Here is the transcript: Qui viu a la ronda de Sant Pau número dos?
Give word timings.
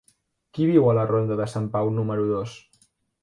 Qui 0.57 0.65
viu 0.69 0.87
a 0.91 0.95
la 0.99 1.03
ronda 1.11 1.37
de 1.43 1.47
Sant 1.53 1.69
Pau 1.77 1.91
número 1.99 2.25
dos? 2.31 2.57